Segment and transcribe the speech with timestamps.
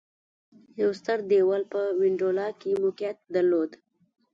[0.81, 3.71] یو ستر دېوال په وینډولا کې موقعیت درلود